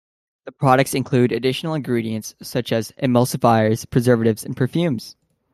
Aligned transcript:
The 0.45 0.51
products 0.51 0.95
include 0.95 1.31
additional 1.31 1.75
ingredients 1.75 2.33
such 2.41 2.71
as 2.71 2.91
emulsifiers, 3.03 3.87
preservatives, 3.87 4.43
and 4.43 4.57
perfumes. 4.57 5.15